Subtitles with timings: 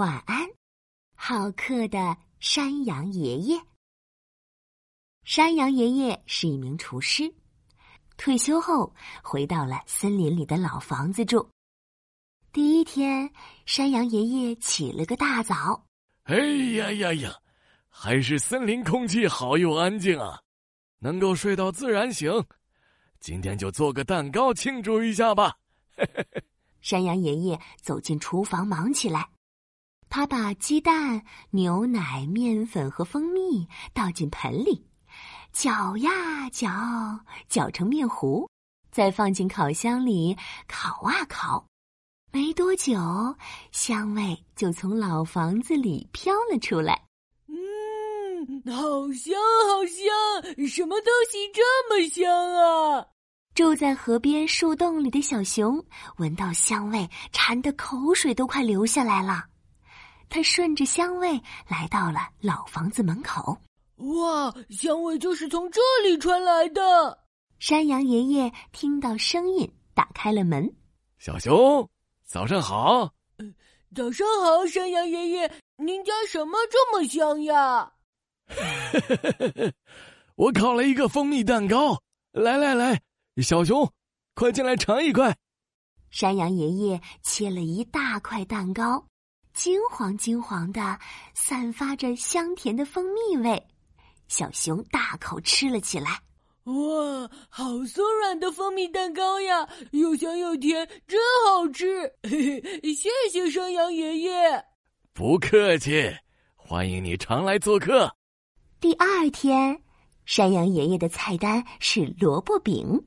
[0.00, 0.48] 晚安，
[1.14, 3.60] 好客的山羊爷爷。
[5.24, 7.30] 山羊爷爷是一名厨师，
[8.16, 11.46] 退休后回到了森林里的老房子住。
[12.50, 13.30] 第一天，
[13.66, 15.84] 山羊爷爷起了个大早。
[16.22, 16.34] 哎
[16.78, 17.36] 呀呀呀，
[17.90, 20.40] 还是森林空气好又安静啊，
[21.00, 22.32] 能够睡到自然醒。
[23.20, 25.58] 今天就做个蛋糕庆祝一下吧。
[26.80, 29.28] 山羊爷爷走进厨房，忙起来。
[30.10, 34.84] 他把鸡蛋、牛奶、面粉和蜂蜜倒进盆里，
[35.52, 36.68] 搅呀搅，
[37.48, 38.48] 搅成面糊，
[38.90, 40.36] 再放进烤箱里
[40.66, 41.64] 烤啊烤。
[42.32, 42.92] 没多久，
[43.70, 47.04] 香味就从老房子里飘了出来。
[47.46, 49.34] 嗯，好香，
[49.68, 50.66] 好香！
[50.66, 53.06] 什么东西这么香啊？
[53.54, 55.84] 住在河边树洞里的小熊
[56.16, 59.44] 闻到香味，馋得口水都快流下来了。
[60.30, 61.32] 他顺着香味
[61.68, 63.58] 来到了老房子门口。
[63.96, 67.18] 哇，香味就是从这里传来的！
[67.58, 70.72] 山羊爷爷听到声音，打开了门。
[71.18, 71.86] 小熊，
[72.24, 73.12] 早上好！
[73.94, 77.92] 早上好，山羊爷爷，您家什么这么香呀？
[80.36, 82.00] 我烤了一个蜂蜜蛋糕。
[82.32, 83.02] 来来来，
[83.42, 83.92] 小熊，
[84.34, 85.36] 快进来尝一块。
[86.10, 89.04] 山羊爷爷切了一大块蛋糕。
[89.52, 90.98] 金黄金黄的，
[91.34, 93.62] 散发着香甜的蜂蜜味。
[94.28, 96.20] 小熊大口吃了起来。
[96.64, 102.06] 哇，好松软的蜂蜜蛋糕呀，又香又甜，真好吃！
[102.22, 104.64] 嘿嘿，谢谢山羊爷爷。
[105.12, 106.14] 不客气，
[106.54, 108.14] 欢迎你常来做客。
[108.78, 109.82] 第二天，
[110.26, 113.04] 山羊爷爷的菜单是萝卜饼。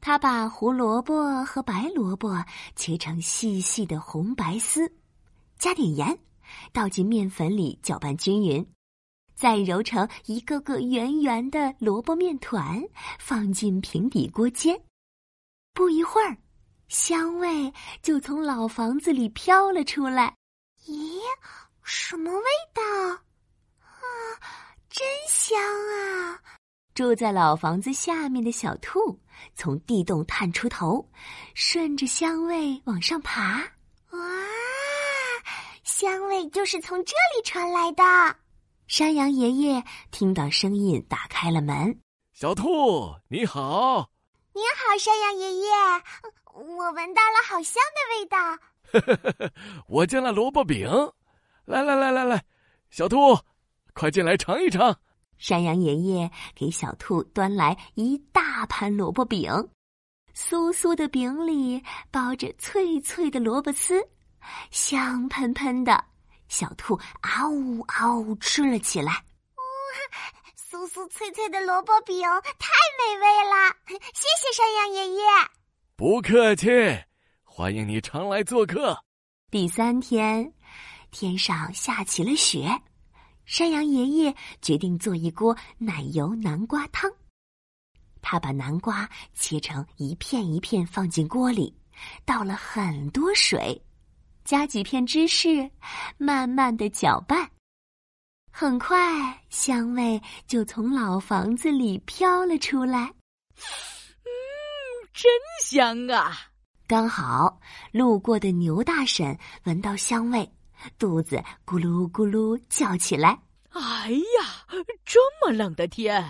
[0.00, 2.42] 他把胡萝卜和白萝卜
[2.76, 4.90] 切成细细的红白丝。
[5.58, 6.18] 加点盐，
[6.72, 8.66] 倒进面粉里搅拌均匀，
[9.34, 12.82] 再揉成一个个圆圆的萝卜面团，
[13.18, 14.80] 放进平底锅煎。
[15.72, 16.36] 不一会儿，
[16.88, 17.72] 香味
[18.02, 20.34] 就从老房子里飘了出来。
[20.86, 21.20] 咦，
[21.82, 22.82] 什么味道？
[23.80, 23.92] 啊，
[24.88, 26.40] 真香啊！
[26.94, 29.20] 住在老房子下面的小兔
[29.54, 31.06] 从地洞探出头，
[31.54, 33.62] 顺着香味往上爬。
[34.12, 34.45] 哇！
[35.86, 38.02] 香味就是从这里传来的。
[38.88, 41.96] 山羊爷爷听到声音，打开了门。
[42.32, 44.10] 小兔，你好！
[44.52, 45.68] 你好，山羊爷爷，
[46.52, 49.48] 我闻到了好香的味道。
[49.86, 50.88] 我煎了萝卜饼，
[51.66, 52.44] 来来来来来，
[52.90, 53.38] 小兔，
[53.94, 54.98] 快进来尝一尝。
[55.38, 59.52] 山羊爷爷给小兔端来一大盘萝卜饼，
[60.34, 61.80] 酥酥的饼里
[62.10, 64.04] 包着脆脆的萝卜丝。
[64.70, 66.04] 香喷喷的，
[66.48, 69.12] 小兔嗷呜嗷呜吃了起来。
[69.12, 69.64] 哇，
[70.56, 72.20] 酥酥脆脆的萝卜饼
[72.58, 72.68] 太
[72.98, 73.76] 美味了！
[74.14, 75.22] 谢谢山羊爷爷。
[75.96, 76.68] 不客气，
[77.42, 79.02] 欢迎你常来做客。
[79.50, 80.52] 第三天，
[81.10, 82.68] 天上下起了雪，
[83.44, 87.10] 山羊爷爷决定做一锅奶油南瓜汤。
[88.20, 91.74] 他把南瓜切成一片一片放进锅里，
[92.24, 93.80] 倒了很多水。
[94.46, 95.68] 加几片芝士，
[96.16, 97.50] 慢慢的搅拌。
[98.52, 98.96] 很快，
[99.50, 103.12] 香味就从老房子里飘了出来。
[104.22, 104.30] 嗯，
[105.12, 105.30] 真
[105.64, 106.32] 香啊！
[106.86, 110.48] 刚好路过的牛大婶闻到香味，
[110.96, 113.36] 肚子咕噜咕噜叫起来。
[113.70, 114.64] 哎呀，
[115.04, 116.24] 这么冷的天，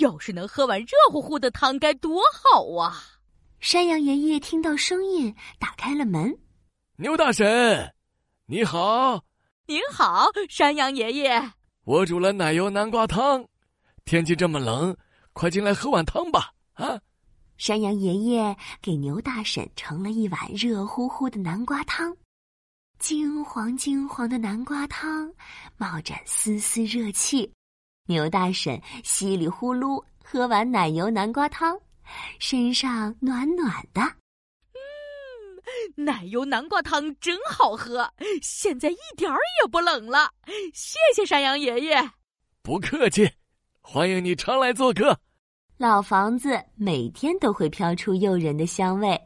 [0.00, 3.00] 要是能喝碗热乎乎的汤该多好啊！
[3.60, 6.36] 山羊爷爷听到声音，打开了门。
[7.02, 7.92] 牛大婶，
[8.46, 9.24] 你好！
[9.66, 11.52] 您好，山羊爷爷。
[11.82, 13.44] 我煮了奶油南瓜汤，
[14.04, 14.96] 天气这么冷，
[15.32, 16.52] 快进来喝碗汤吧！
[16.74, 17.00] 啊！
[17.56, 22.16] 山羊爷爷给牛大婶盛了一碗热乎乎的南瓜汤，
[23.00, 25.28] 金黄金黄的南瓜汤
[25.76, 27.52] 冒着丝丝热气。
[28.06, 31.76] 牛大婶稀里呼噜喝完奶油南瓜汤，
[32.38, 34.21] 身上暖暖的。
[35.96, 40.30] 奶油南瓜汤真好喝，现在一点儿也不冷了。
[40.72, 42.10] 谢谢山羊爷爷。
[42.62, 43.30] 不客气，
[43.80, 45.18] 欢迎你常来做客。
[45.76, 49.20] 老房子每天都会飘出诱人的香味，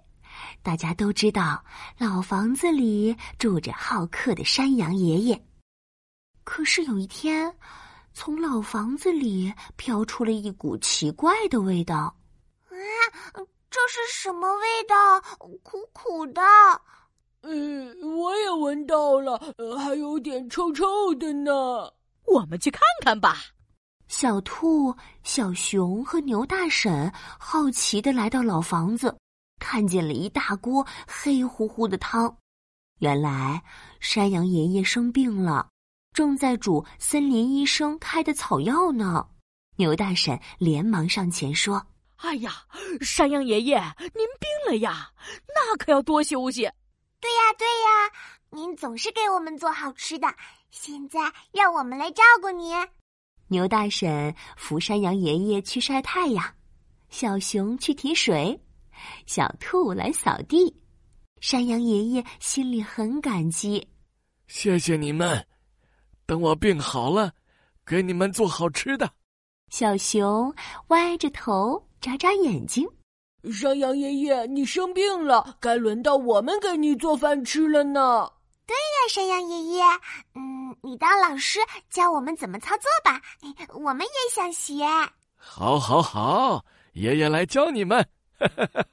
[0.62, 1.62] 大家都知道
[1.98, 5.46] 老房子里住着好客的山羊爷爷。
[6.44, 7.54] 可是有一天，
[8.14, 12.16] 从老房子里飘出了一股奇怪的味道。
[12.70, 13.42] 啊！
[13.76, 15.20] 这是什么味道？
[15.62, 16.40] 苦苦的。
[17.42, 19.38] 嗯，我也闻到了，
[19.78, 21.52] 还有点臭臭的呢。
[22.24, 23.36] 我们去看看吧。
[24.08, 29.14] 小兔、小熊和牛大婶好奇的来到老房子，
[29.60, 32.34] 看见了一大锅黑乎乎的汤。
[33.00, 33.62] 原来
[34.00, 35.68] 山羊爷爷生病了，
[36.14, 39.28] 正在煮森林医生开的草药呢。
[39.76, 42.52] 牛大婶连忙上前说：“哎呀，
[43.00, 45.10] 山羊爷爷，您病了呀，
[45.48, 46.62] 那可要多休息。”
[47.20, 48.12] 对呀，对呀，
[48.50, 50.28] 您总是给我们做好吃的，
[50.70, 52.74] 现在让我们来照顾您。
[53.48, 56.44] 牛大婶扶山羊爷爷去晒太阳，
[57.10, 58.58] 小熊去提水，
[59.26, 60.74] 小兔来扫地。
[61.40, 63.86] 山羊爷爷心里很感激，
[64.46, 65.46] 谢谢你们。
[66.24, 67.32] 等我病好了，
[67.84, 69.10] 给你们做好吃的。
[69.70, 70.52] 小熊
[70.88, 72.88] 歪着头眨眨眼睛。
[73.52, 78.30] 山羊爷爷，你生病了，该轮到我们给你做饭吃了呢。
[78.64, 79.82] 对呀，山羊爷爷，
[80.34, 81.58] 嗯，你当老师
[81.90, 83.20] 教我们怎么操作吧，
[83.74, 84.84] 我们也想学。
[85.34, 88.08] 好，好，好，爷爷来教你们。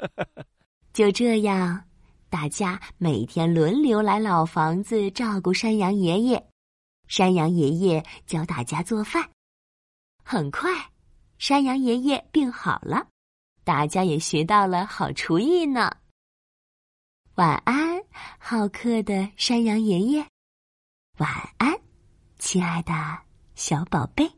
[0.91, 1.83] 就这样，
[2.31, 6.43] 大家每天轮流来老房子照顾山羊爷爷，
[7.07, 9.29] 山羊爷爷教大家做饭。
[10.23, 10.71] 很快，
[11.43, 13.05] 山羊爷爷病好了，
[13.65, 15.91] 大家也学到了好厨艺呢。
[17.35, 18.01] 晚安，
[18.39, 20.25] 好客的山羊爷爷。
[21.17, 21.77] 晚安，
[22.39, 22.93] 亲爱的
[23.55, 24.31] 小宝贝。